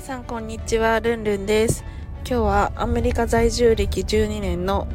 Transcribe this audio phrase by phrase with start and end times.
[0.00, 1.84] 皆さんこんにちは、ルンルンです。
[2.26, 4.88] 今日はアメリカ在住歴12年の、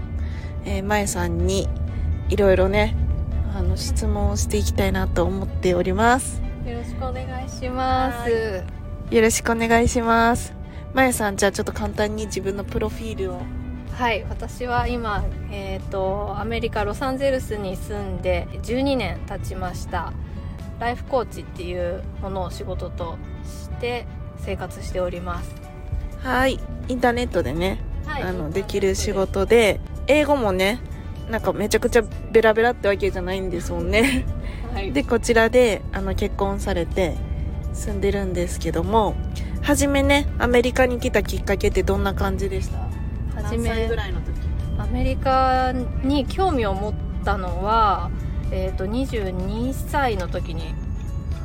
[0.65, 1.69] えー、まえさんに
[2.27, 2.95] いろいろね、
[3.55, 6.41] あの質問をしていきたいなと思っております。
[6.65, 8.63] よろしくお願いします。
[9.11, 10.55] よろしくお願いします。
[10.95, 13.41] まえさん、じゃあちょっと簡単に自分のプロフィールを。
[13.91, 20.13] はい、私は今、えっ、と、アメリカ・ロサンゼルスに住んで12年経ちました。
[20.79, 24.07] ライフコーチっていうものを仕事として
[24.39, 25.53] 生活しております。
[26.23, 26.59] はい。
[26.87, 30.79] インターネットでね、はいあの、できる仕事で、英語もね、
[31.29, 34.25] なんかめちゃくちゃベラベラってわけじゃないんですもんね。
[34.73, 37.15] はい、で、こちらで、あの、結婚されて
[37.73, 39.15] 住んでるんですけども、
[39.61, 42.77] はじめね、アメリカに来たきっかけってどんな感じでした？
[43.41, 44.31] はじめ何歳ぐらいの時？
[44.77, 48.11] アメリカに興味を持ったのは、
[48.51, 50.75] えっ、と、22歳の時に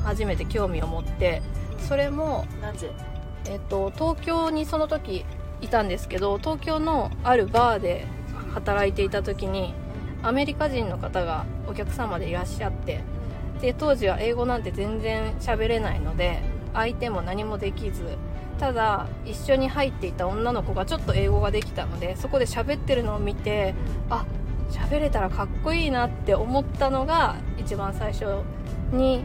[0.05, 1.41] 初めて興味を持って、
[1.81, 2.91] それもなぜ
[3.47, 5.25] えっと、東京にその時
[5.61, 8.07] いたんですけど東京のあるバーで
[8.55, 9.75] 働いていた時に
[10.23, 13.01] アメリカ人の方がお客様でいらっしゃって
[13.61, 18.05] で当時は英語なんて全然喋れないので相手も何もできず
[18.59, 23.75] ただ一緒に入っていた女の子がちょっと英語ができたのでそこで喋ってるのを見て
[24.11, 24.27] あ
[24.71, 28.25] 喋れたらかっこいいなって思ったのが一番最初
[28.93, 29.25] に、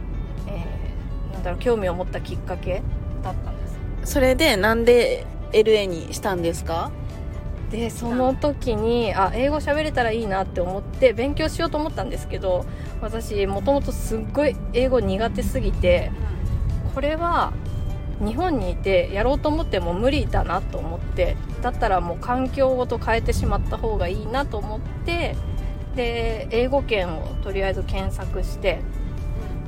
[1.58, 2.82] 興味を持ったきっかけ
[3.24, 3.68] だったんで
[4.04, 6.92] すそれでなんで LA にしたんですか
[7.72, 12.66] でその時にあ英語喋れたらいいなって思って勉強しようと思ったんですけど
[13.02, 16.12] 私もともとすっごい英語苦手すぎて
[16.94, 17.54] これは
[18.20, 25.36] 日本にいてやろうと思っても無理だなと思ってだったらもう環境ごと変えてしまった方がいいなと思って
[25.96, 28.80] で英語圏をとりあえず検索して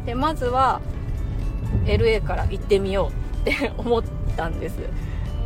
[0.05, 0.81] でまずは
[1.85, 3.11] LA から行ってみよ
[3.45, 4.03] うって 思っ
[4.35, 4.77] たんです。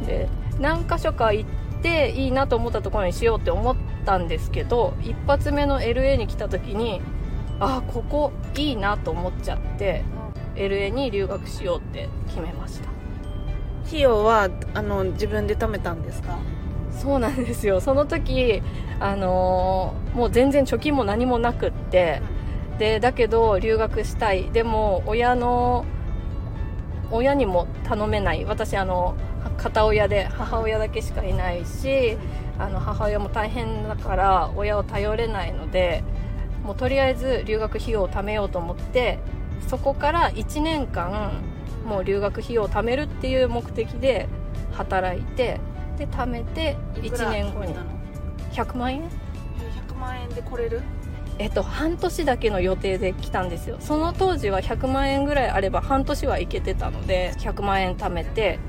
[0.06, 0.28] で
[0.60, 7.02] 何箇所か行っていいなと思ったところにしようって思ったんですけど一発目の LA に来た時に
[7.60, 10.04] あここいいなと思っちゃって
[10.56, 12.90] LA に留学しようって決めました。
[13.88, 16.38] 費用はあの自分で貯めたんですか？
[16.92, 17.80] そうなんですよ。
[17.82, 18.62] その時
[19.00, 22.22] あのーもう全然貯金も何もなくって
[22.78, 24.50] でだけど留学したい。
[24.52, 25.86] でも親の
[27.12, 28.46] 親にも頼めない。
[28.46, 29.16] 私あの
[29.58, 32.18] 片親で母親だけしかいないし
[32.60, 36.04] あの母親も大変だから親を頼れないので
[36.64, 39.20] もうとりあえず留学費用を貯めようと思って
[39.68, 41.32] そこから1年間
[41.86, 44.28] もう留学費用を貯めるっていう目的で
[44.74, 45.60] 働いて
[45.98, 47.76] で貯めて1年後に
[48.52, 49.02] 100万円
[49.88, 50.82] ？100万円で来れる？
[51.42, 53.78] えっと、半年だけの予定で来たんですよ。
[53.80, 58.60] その当時は100万円ぐらいあれば半年は行けてたので100万円貯めて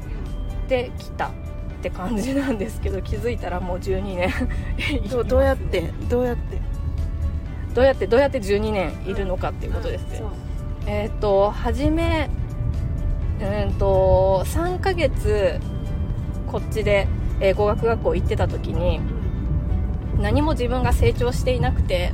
[0.69, 1.31] で来たっ
[1.83, 4.31] て感じなんですけど気づいたらもう12年。
[5.11, 6.59] どうどうやってどうやって？
[7.75, 10.29] どうやってどうやって12年いるのかっていうことですね、そう。
[10.87, 12.31] えっと初め
[13.41, 15.61] うんと3ヶ月
[16.47, 17.07] こっちで、
[17.41, 19.01] えー語学学校行ってた時に
[20.21, 22.13] 何も自分が成長していなくて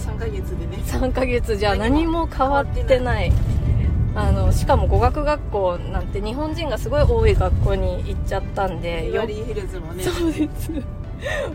[0.00, 0.78] 3ヶ月でね。
[0.84, 3.32] 3ヶ月じゃ何も変わってない。
[4.14, 10.02] あのしかも語学学校なんて日本人がすごい多い学校に行っちゃったんでよビバリーヒルズもね。
[10.02, 10.72] そうです。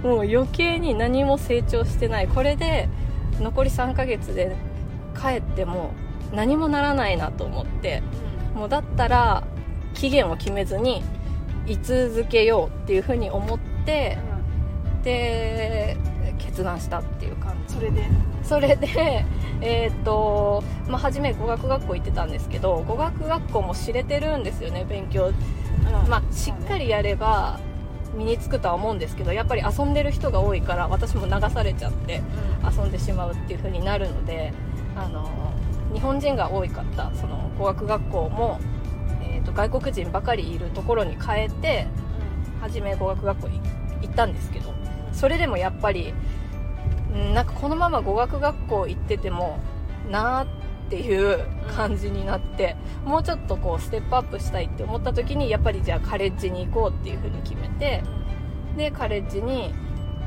[0.02, 2.28] もう余計に何も成長してない。
[2.28, 2.88] これで
[3.42, 4.56] 残り3ヶ月で
[5.20, 5.92] 帰っても
[6.34, 8.02] 何もならないなと思って。
[8.56, 9.44] もうだったら
[9.94, 11.04] 期限を決めずに
[11.68, 14.18] 居続けようっていうふうに思って
[15.04, 15.98] で
[16.56, 17.76] 決断したっていう感じ。
[17.76, 18.04] それで？
[18.44, 18.88] それで、
[19.60, 25.32] えーっとまあ、初め語学学校行ってたんですけど語学学校も知れてるんですよね勉強、
[26.08, 27.60] まあ、しっかりやれば
[28.16, 32.22] 身につくとは思うんですけどやっぱり遊んでる人が多いから私も流されちゃって
[32.64, 34.54] 遊んでしまうっていう風になるので
[34.96, 35.28] あの
[35.94, 38.60] 日本人が多いかったその語学学校も、
[39.24, 41.88] えーっと外国人ばかりいるところに変えて
[42.62, 43.60] 初め語学学校に
[44.02, 44.74] 行ったんですけど
[45.12, 46.16] それでもやっぱりうん
[47.34, 49.60] なんかこのまま語学学校行ってても
[50.10, 50.48] なーっ
[50.86, 51.44] っていう
[51.76, 52.76] 感じになって、
[53.06, 58.04] もうちょっとこうステップアップしたいって思った時にやっぱりじゃあカレッジに行こうっていうふうに決めて
[58.78, 59.74] でカレッジに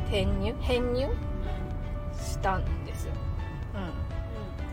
[0.08, 0.54] 転入？
[0.60, 1.08] 編入？
[2.20, 3.12] したんですよ、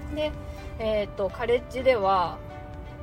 [0.10, 0.32] うん、で、
[0.80, 2.40] えー、とカレッジでは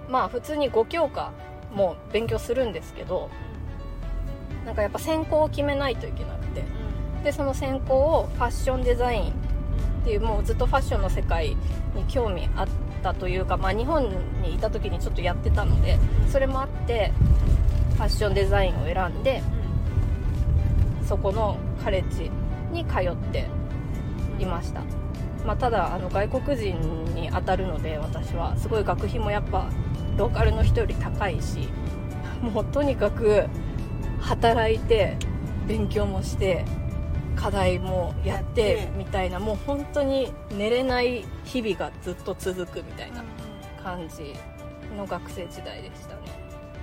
[0.09, 1.33] まあ普通に5教科
[1.73, 3.31] も勉強するんですけど
[4.67, 6.42] なんかやっぱ専攻を決めないといけなくて
[7.23, 11.57] でその専攻をファッションデザインっていうもうずっとファッションの世界
[11.95, 12.69] に興味あっ
[13.03, 14.09] たというか、まあ、日本
[14.43, 15.99] にいた時にちょっとやってたので
[16.29, 17.13] それもあって
[17.95, 19.43] ファッションデザインを選んで
[21.07, 22.31] そこのカレッジ
[22.73, 23.47] に通って
[24.41, 24.81] いました、
[25.47, 26.81] まあ、ただあの外国人
[27.15, 28.57] に当たるので私は。
[28.57, 29.69] すごい学費もやっぱ
[30.17, 31.69] ローカルの人より高いし
[32.41, 33.47] もうとにかく
[34.21, 35.17] 働いて
[35.67, 36.65] 勉強もして
[37.43, 43.25] 課題もやってみたいなもう本当に寝れない日々がずっと続くみたいな
[43.83, 44.35] 感じ
[44.97, 46.21] の学生時代でしたね。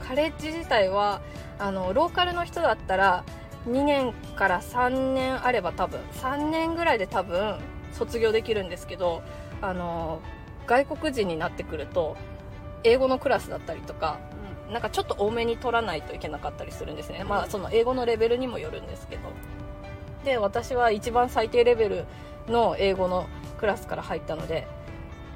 [0.06, 1.22] カレッジ自体は
[1.60, 3.24] あのローカルの人だったら
[3.68, 7.58] 2年から3年あれば多分3年ぐらいで多分
[7.94, 9.22] 卒業できるんですけど
[9.62, 10.20] あの
[10.68, 12.18] 外国人になってくると
[12.84, 14.20] 英語のクラスだったりとか
[14.70, 19.22] なんかちょっと多めに取らないといけなかったりするんですね、まあその英語のレベルにもよるんですけど
[20.24, 22.06] で私は一番最低レベル
[22.48, 23.28] の英語の
[23.58, 24.68] クラスから入ったので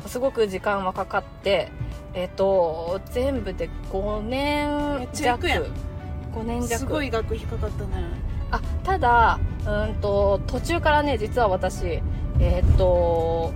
[0.07, 1.71] すごく時間はかかって
[2.13, 5.63] えっ、と全部で5年めっちゃ行くやん。
[5.63, 6.80] 5年弱。
[6.80, 7.91] すごい学費かかったね。
[8.51, 12.01] あただうんと途中からね実は私
[12.39, 13.51] えっ、と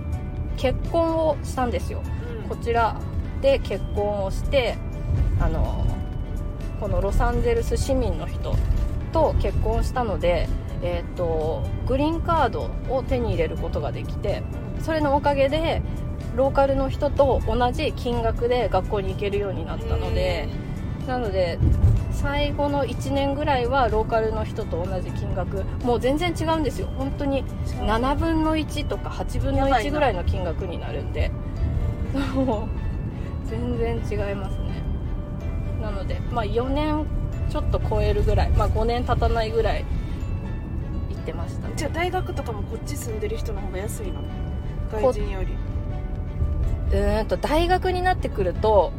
[0.56, 2.02] 結婚をしたんですよ。
[2.48, 2.96] こちら。
[3.40, 4.76] で結婚をして
[5.40, 5.86] あの
[6.80, 8.56] このロサンゼルス市民の人
[9.12, 10.48] と結婚したので、
[10.82, 14.42] えー、とグリーンカードを手に入れることができて
[14.80, 15.82] それのおかげで
[16.36, 20.48] ローカルの人と同じ金額で学校に行けるようになったので
[21.06, 21.58] なので
[22.12, 26.88] 最後の1年ぐらいはローカルの人と同じ金額もう全然違うんですよ。
[26.98, 27.44] 本当に
[27.80, 31.30] 7分の1とか8分の1ぐらいの金額になるんで。
[32.34, 32.68] も
[33.46, 34.82] う全然違いますね。
[35.80, 37.06] なのでまあ4年
[37.48, 39.84] ちょっと超えるぐらいまあ5年経たないぐらい
[41.28, 41.68] てました。
[41.76, 44.22] じゃあ大学とかもこっち住んでる人の方が安いの？
[44.90, 45.48] 外人より。
[46.90, 48.92] うーんと大学になってくると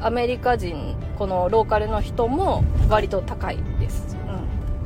[0.00, 4.16] アメリカ人このローカルの人も割と高いです、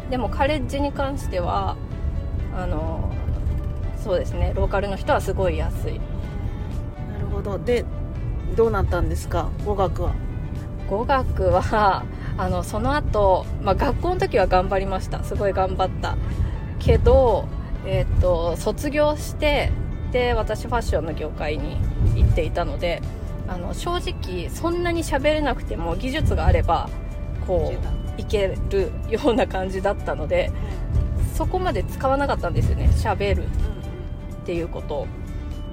[0.02, 1.76] うん、でもカレッジに関しては
[2.54, 3.12] あの
[4.02, 6.00] そうですねローカルの人はすごい安い。
[7.12, 7.58] なるほど。
[7.58, 7.84] で
[8.56, 9.50] どうなったんですか？
[9.66, 10.14] 語学は。
[10.88, 12.04] 語学は
[12.38, 15.24] あのその後、まあ学校の時は頑張りました。
[15.24, 16.16] すごい頑張った
[16.86, 17.48] けど、
[17.84, 19.70] えっと卒業して
[20.12, 21.76] で私ファッションの業界に
[22.14, 23.02] 行っていたので
[23.48, 26.88] あの正直そんなに喋れなくても技術があれば
[27.46, 27.74] こ
[28.18, 30.50] ういけるような感じだったので
[31.34, 33.48] そこまで使わなかったんですよね喋るっ
[34.46, 34.94] ていうこと。
[35.00, 35.06] を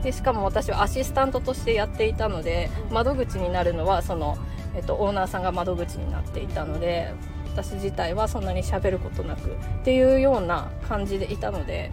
[0.03, 4.37] でしかも私はアシスタントとしてやっていたので窓口になるのはその、
[4.75, 7.13] えっと、オーナーさんが窓口になっていたので
[7.53, 11.91] 私自体はそんなに喋ることなくっていうような感じでいたので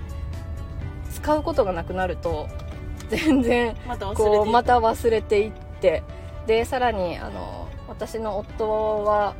[1.13, 2.49] 使うことがなくなると
[3.11, 6.03] 全然また忘れていこうまた忘れていって
[6.47, 9.35] でさらにあの私の夫は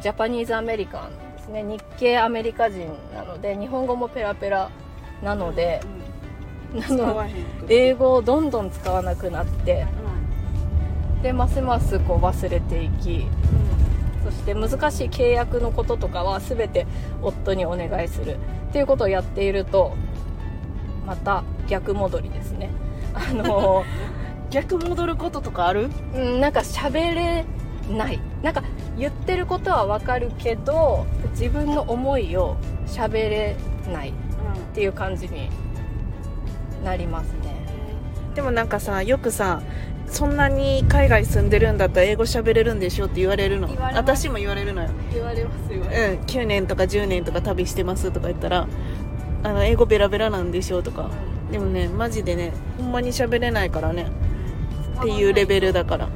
[0.00, 1.62] ジャパニーズアメリカンですね。
[1.62, 4.70] 日系アメリカ人なので日本語もペラペラ
[5.22, 5.80] なので、
[6.74, 7.24] の
[7.68, 9.86] 英語をどんどん使わなくなって
[11.22, 13.26] でますますこう忘れていき
[14.26, 16.84] そして難しい契約のこととかは全て
[17.22, 18.38] 夫にお願いする
[18.70, 19.94] っていうことをやっていると
[21.06, 22.70] また逆戻りですね。
[23.14, 23.84] あの
[24.50, 25.90] 逆戻ることとかある？
[26.14, 27.44] うんなんか喋れ
[27.88, 28.18] ない。
[28.42, 28.64] なんか
[28.98, 32.56] 言ってることはわかるけど自分の思いを
[32.88, 33.54] 喋れ
[33.92, 34.12] ないっ
[34.74, 35.50] ていう感じに
[36.84, 37.54] なりますね。
[38.34, 39.62] でもなんかさよくさ
[40.08, 43.68] そんなに海外住んでるんだったら英語喋れるんでしょって言われるの。
[43.68, 44.24] 言われます。
[44.24, 45.80] 私も言われるのよ、言われますよ。
[45.80, 48.68] うん、9年とか10年とか旅してますとか言ったら
[49.42, 51.10] あの英語ベラベラなんでしょとか。
[51.50, 54.06] でもねマジでねほんまに喋れないからね。
[54.98, 56.08] っていうレベルだから。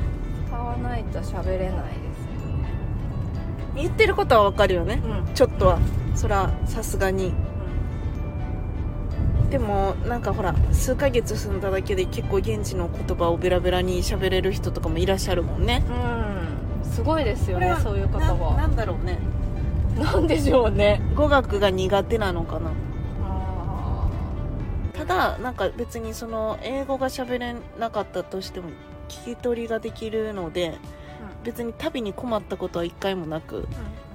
[0.46, 1.80] 使わないと喋れないです。
[3.76, 5.02] 言ってることはわかるよね。
[5.04, 5.34] うん。
[5.34, 5.78] ちょっとは。
[6.14, 7.32] そらさすがに
[9.50, 15.82] でもなんかほら数ヶ月住んだだけで結構現地の言葉をベラベラに喋れる人とかもいらっしゃるもんね。
[15.88, 16.90] うん。
[16.90, 19.18] すごいですよねそういう方ななはんだろうね。
[19.98, 21.02] なんでしょうね。
[21.14, 22.70] 語学が苦手なのかな。
[23.24, 24.08] あ
[24.92, 28.70] ただなんか別にその英語が喋れなかったとしても
[29.08, 30.78] 聞き取りができるので
[31.42, 33.66] 別に旅に困ったことは一回もなく、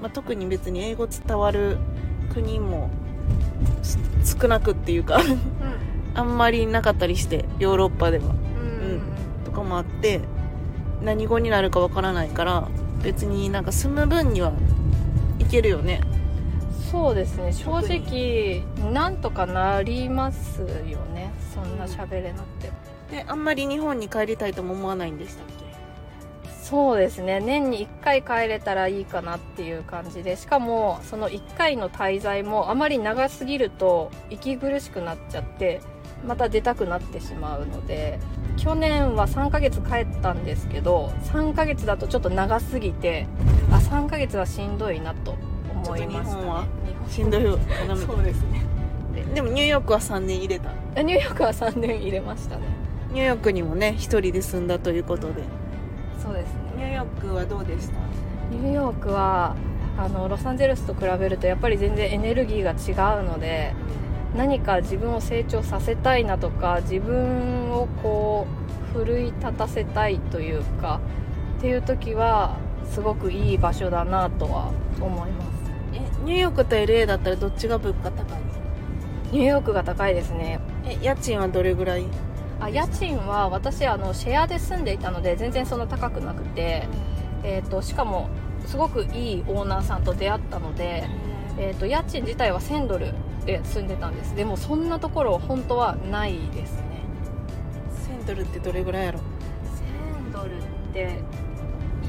[0.01, 1.77] まあ、特に別に英語伝わる
[2.33, 3.14] 国もす
[4.23, 5.19] 少なくっていうか
[6.13, 8.25] あんまりなかったりしてヨーロッパでは。
[8.25, 9.01] うん。
[9.45, 10.21] とかもあって
[11.03, 12.67] 何語になるかわからないから
[13.03, 14.53] 別になんか住む分には
[15.39, 16.01] いけるよね。
[16.91, 17.51] そうですね。
[17.51, 21.31] 正直なんとかなりますよね。
[21.53, 22.73] そんな喋れなくても。
[23.11, 25.64] であんまり日本に帰りたいとも思わないんでしたっけ？
[26.69, 27.39] そうですね。
[27.39, 30.35] 年に1回帰れたらいいかなっていう感じで。
[30.35, 35.79] しかもその1回の滞在もあまり長すぎると息苦しくなっちゃって
[36.25, 38.19] また出たくなってしまうので
[38.57, 43.27] 去年は3ヶ月帰ったんですけど3ヶ月だとちょっと長すぎて
[43.69, 45.35] あ3ヶ月はしんどいなと
[45.69, 46.65] 思いました、ね、日本は？
[47.07, 47.59] しんどいよ。
[48.07, 48.63] そうですね。
[49.35, 50.71] でもニューヨークは3年入れた？
[50.95, 52.63] あニューヨークは3年入れましたね。
[53.11, 55.43] ニューヨークにもね一人で住んだということで
[56.21, 56.59] そうですね。
[56.77, 57.95] ニューヨークはどうでした？
[58.51, 59.55] ニューヨークは
[59.97, 63.73] あのロサンゼルスと比べるとやっぱり全然エネルギーが違うので
[64.35, 68.45] 何か自分を成長させたいなとか自分をこ
[68.93, 70.99] う奮い立たせたいというか
[71.57, 72.57] っていう時は
[72.89, 75.47] すごくいい場所だなとは思います。
[75.93, 78.39] えニューヨークと LA だったらどっちが物価高い
[79.31, 80.59] ニューヨークが高いですね。
[80.85, 82.05] え家賃はどれぐらい？
[82.65, 86.87] あ家賃は私あのシェアで住んでいたので全然そんな高くなくて、
[87.43, 88.29] えー、としかも
[88.65, 91.07] すごくいいオーナーさんと出会ったので、
[91.59, 93.13] えー、と家賃自体は1000ドル
[93.45, 94.35] で住んでたんです。
[94.35, 97.03] でもそんなところ本当はないですね。
[98.23, 99.19] 1000ドルってどれぐらいやろ
[100.31, 101.19] ？1000ドルって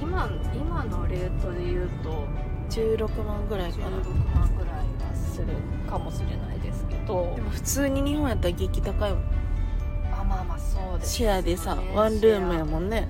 [0.00, 2.24] 今今のレートで言うと
[2.70, 3.98] 16万ぐらいかな。
[3.98, 5.48] 16万ぐらいはする
[5.86, 7.34] かもしれないですけど。
[7.36, 9.35] でも普通に日本やったら激高いもん
[10.58, 13.08] そうですシェアでさねワンルームやもんね。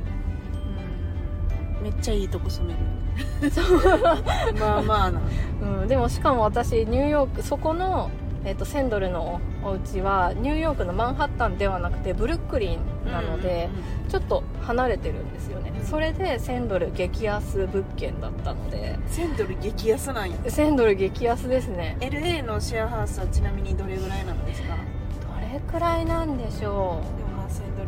[1.81, 1.85] うん。
[1.85, 2.79] めっちゃいいとこ住める。
[4.61, 5.21] まあまあな。
[5.63, 8.11] うん、でもしかも私ニューヨークそこの、
[8.45, 12.79] えっと1000ドルのお家はニューヨークのマンハッタンではなくてブルックリン
[13.11, 13.69] なので、
[14.09, 15.73] ちょっと離れてるんですよね。
[15.85, 18.99] それで1000ドル激安物件だったので。
[19.11, 20.37] 1000ドル激安なんや。
[20.45, 21.97] 1000ドル激安ですね。
[22.01, 24.69] LA のシェアハウスはちなみにどれぐらいなんですか？
[24.75, 27.25] どれくらいなんでしょで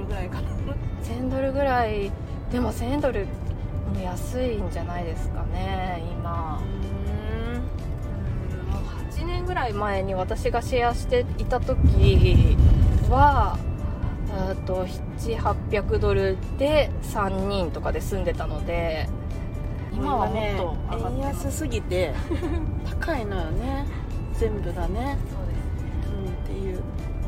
[0.09, 0.51] ぐらいかな。
[0.51, 0.55] う
[1.03, 2.11] 1000ドルぐらい。
[2.51, 3.27] でも1000ドル
[3.95, 6.61] も安いんじゃないですかね今。
[6.63, 6.69] うん。
[8.73, 12.57] もう8年ぐらい前に私がシェアしていた時
[13.11, 13.59] は
[14.31, 14.87] えーと
[15.19, 19.09] 700800ドルで3人とかで住んでたので
[19.93, 22.13] 今はもっと上がって円安すぎて
[22.85, 23.87] 高いのよね。
[24.35, 25.17] 全部がね。
[25.29, 25.91] そうですね。
[26.25, 26.81] うんっていう。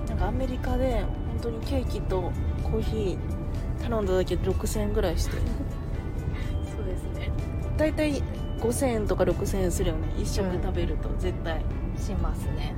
[0.09, 1.07] なんかアメリカで本
[1.43, 2.31] 当にケーキと
[2.63, 5.33] コーヒー頼んだだけで6000円ぐらいして。
[5.33, 7.31] そうですね。
[7.77, 8.23] 大体
[8.61, 10.09] 5000円とか6000円するよね。
[10.19, 11.65] 一食食べると絶対。
[11.97, 12.75] しますね。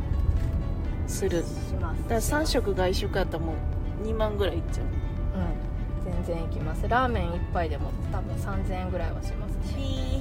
[1.07, 3.55] する、しますだから3食外食やったらも
[4.03, 4.87] う2万ぐらいいっちゃう。
[4.87, 6.25] うん。
[6.25, 6.89] 全然いきます。
[6.89, 10.21] ラーメン1杯でも多分3000円ぐらいはしますね。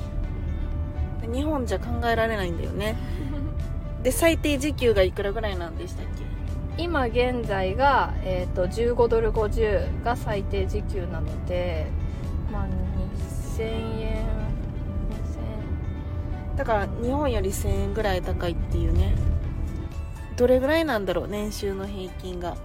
[1.31, 2.95] 日本じゃ考えられないんだよね。
[4.03, 6.23] で最低時給がいくらぐらいなんでしたっけ？
[6.81, 11.87] 今現在が、えー、と15ドル50が最低時給なので
[12.51, 12.67] まあ
[13.57, 14.41] 2000円
[16.55, 19.15] だから日本より1000円ぐらい高いっていうね。
[20.37, 22.55] どれぐらいなんだろう年収の平均が。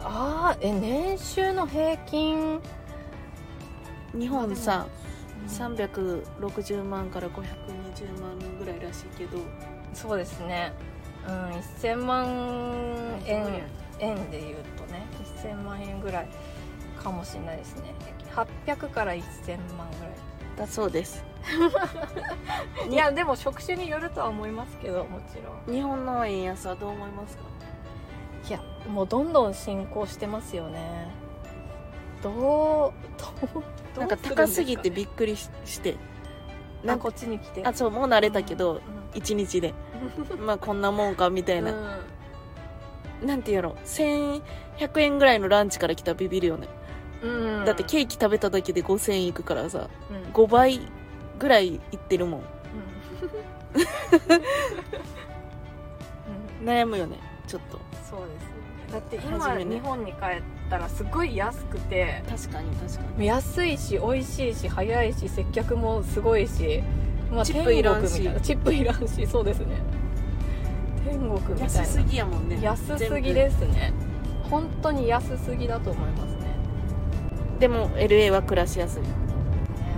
[0.00, 2.60] ああえ年収の平均？
[4.12, 4.86] 日本さ
[5.48, 5.52] うん。
[5.52, 9.38] 360万から520万ぐらいらしいけど。
[9.94, 10.72] そうですね
[11.26, 11.50] うん
[11.80, 12.26] 1000万
[13.26, 13.62] 円
[13.98, 14.30] 円。
[14.30, 15.06] でいうとね
[15.42, 16.28] 1000万円ぐらい
[17.02, 17.94] かもしれないですね。
[18.66, 19.20] 800から1000
[19.76, 20.12] 万ぐらい。
[20.56, 21.24] だそうです。
[22.90, 25.74] いやでも職種によるとは思いますけどもちろん。
[25.74, 27.44] 日本の円安はどう思いますか？
[28.48, 31.08] いやもうどんどん進行してますよね。
[32.22, 32.92] どうど
[33.96, 35.96] うなんか高すぎてびっくりしして
[36.84, 37.64] なんかあこっちに来て。
[37.64, 38.80] あそうもう慣れたけどうん
[39.20, 39.74] 1日で
[40.40, 41.98] まあこんなもんかみたいな、
[43.22, 44.42] なんていうの1100
[45.00, 46.68] 円ぐらいのランチから来たらビビるよね、
[47.22, 47.30] うん。
[47.30, 50.32] うんだってケーキ食べただけで5000円いくからさうん。
[50.32, 50.80] 5倍
[51.38, 52.40] ぐらいいってるもん。
[52.40, 52.44] う
[56.64, 56.66] ん。
[56.68, 57.78] 悩むよねちょっと。
[58.08, 58.52] そうです
[58.92, 62.22] だって初今、日本に帰ったらすごい安くて。
[62.28, 63.26] 確かに確かに。
[63.26, 66.82] 安いし美味しいし早いし接客もすごいし、
[67.32, 68.40] まあ、チップいらんし天国みたいな。
[68.40, 69.66] チップいらんしそうですね。
[71.04, 71.64] 天国みたいな。
[71.64, 72.58] 安すぎやもんね。
[72.62, 73.92] 安すぎですね。
[74.50, 76.42] 本当に安すぎだと思いますね。
[77.58, 79.02] でも LA は暮らしやすい。
[79.02, 79.08] ね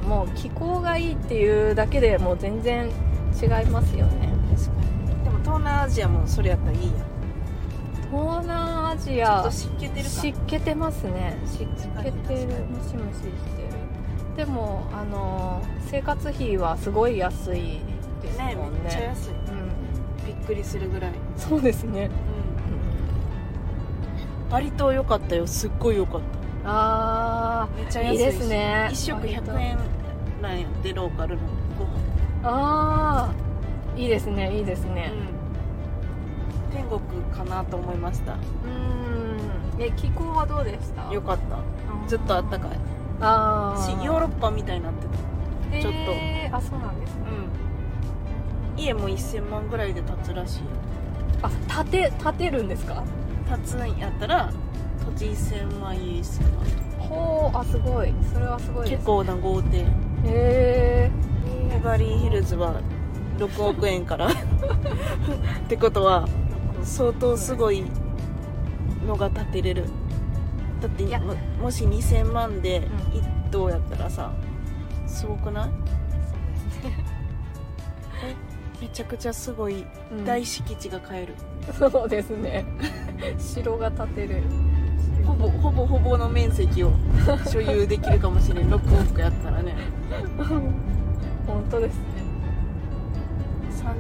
[0.07, 2.89] もう気候がいいっていうだけでもう全然
[3.43, 4.29] 違いますよね。
[5.25, 6.93] でも東南アジアもそれやったらいいや
[8.11, 10.11] 東南アジちょっアと湿気てるか。
[10.11, 11.37] 湿気てますね。
[11.47, 12.47] 湿気てる。
[12.71, 13.25] ムシムシし
[13.57, 13.63] て。
[13.63, 13.74] る
[14.37, 17.81] でもあの生活費はすごい安い
[18.21, 18.81] ですねもんね。
[18.85, 19.31] めっちゃ安い。
[19.31, 22.11] うん、びっくりするぐらい、そうですね、
[24.45, 25.47] うん、バリ島良かったよ。
[25.47, 26.21] すっごい良かっ
[26.65, 28.89] あためっちゃあいい安いしですね。
[28.91, 29.79] 一食割と100円
[30.43, 31.43] なんやってローカルの
[31.79, 31.89] ご飯。
[32.43, 33.35] ああ
[33.97, 35.13] いいですねいいですね。
[36.71, 37.01] うん、天国
[37.33, 38.33] かなと思いました。
[38.33, 38.41] うん。
[39.79, 41.13] え気候はどうでした？
[41.13, 41.59] よかった。
[42.09, 42.71] ずっとあったかい
[43.21, 45.81] ああしヨーロッパみたいになってた。
[45.83, 46.13] ちょっと。
[46.13, 47.21] えーあそうなんですね。
[48.77, 48.81] うん。
[48.81, 50.65] 家も1000万ぐらいで建つらしいよ。
[51.43, 51.51] あ
[51.85, 53.03] 建て建てるんですか？
[53.49, 54.53] 建つんやったら
[55.05, 56.43] 土地1000万家1000
[56.99, 57.09] 万。
[57.09, 58.13] ほうあすごい。
[58.33, 59.79] それはすごいです結構な豪邸。
[59.79, 59.85] へ
[60.27, 61.11] え
[61.71, 62.81] ベバリーヒルズは
[63.39, 64.27] 6億円から。
[64.29, 64.31] っ
[65.69, 66.27] てことは
[66.83, 67.85] 相当すごい
[69.07, 69.85] のが建てれる
[70.87, 71.19] だっていや。
[71.21, 73.21] ももし2000万でうん。
[73.21, 74.33] 1棟やったらさ
[75.07, 75.71] すごくない？
[78.83, 80.25] めちゃくちゃすごいうん。
[80.25, 81.35] 大敷地が買える、
[81.79, 82.65] そうですね。
[83.39, 84.43] 城が建てる。
[85.25, 86.91] ほぼほぼほぼの面積を
[87.51, 88.69] 所有できるかもしれん。
[88.75, 89.75] 6億やったらね。
[91.47, 92.05] 本当ですね。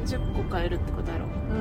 [0.06, 1.24] 30個買えるってことやろ。
[1.50, 1.54] う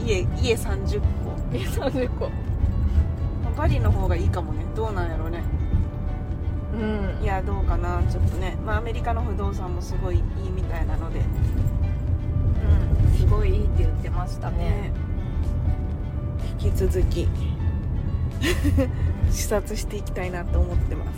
[0.06, 1.06] 家家30個。
[1.52, 2.30] え30個
[3.56, 4.64] まあバリの方がいいかもね。
[4.74, 5.42] どうなんやろうね。
[6.74, 6.76] う
[7.20, 7.22] ん。
[7.22, 8.02] いやどうかな。
[8.10, 8.56] ちょっとね。
[8.64, 11.20] まあアメリカの不動産もすごいいいみたいなので。
[11.20, 11.22] う
[13.14, 13.18] ん。
[13.18, 14.58] すごいいいって言ってましたね。
[14.58, 14.92] ね。
[16.60, 17.28] 引き続き。
[19.30, 21.08] 視察していきたいなと思ってます。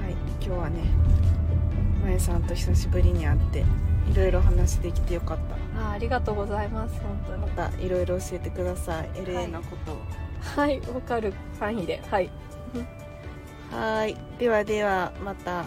[0.00, 0.12] はい。
[0.44, 0.82] 今日はね
[2.02, 3.64] まえさんと久しぶりに会って
[4.10, 5.38] いろいろ話できてよかっ
[5.74, 5.86] た。
[5.88, 7.42] あありがとうございます本当に。
[7.42, 9.10] またいろいろ教えてください。
[9.14, 9.94] LA のことを。
[9.96, 10.04] はい
[10.94, 11.32] わかる。
[11.58, 12.02] 範囲で。
[12.10, 12.30] はい。
[13.70, 14.16] はい。
[14.38, 15.64] ではではまた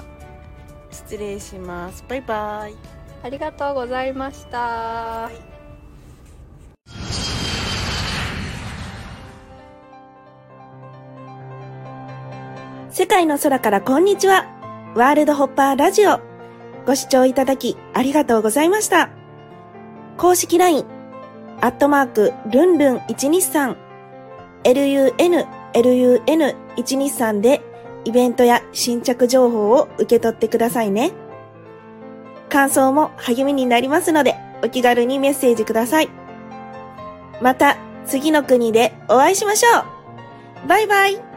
[0.92, 2.04] 失礼します。
[2.08, 2.76] バイバイ。
[3.24, 5.32] ありがとうございました、
[12.92, 14.46] 世界の空からこんにちは。
[14.96, 16.20] ワールドホッパーラジオ。
[16.86, 19.10] ご視聴いただきありがとうございました。
[20.18, 20.86] 公式 LINE、
[21.62, 23.76] アットマーク、ルンルン123、
[24.66, 25.14] lun、
[25.74, 27.62] lun123 で
[28.04, 31.12] イベントや新着情報を受け取ってくださいね。
[32.50, 36.10] 感想も励みになりますので、お気軽にメッセージください。
[37.42, 39.80] また、次の国でお会いしましょ
[40.66, 41.35] うバイバイ